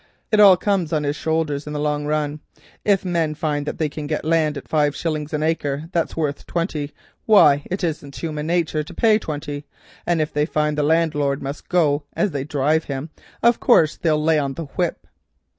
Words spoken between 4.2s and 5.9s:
land at five shillings an acre